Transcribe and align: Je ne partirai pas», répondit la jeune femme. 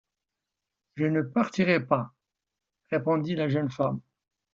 Je 0.95 1.05
ne 1.05 1.21
partirai 1.21 1.79
pas», 1.85 2.11
répondit 2.91 3.35
la 3.35 3.49
jeune 3.49 3.69
femme. 3.69 4.01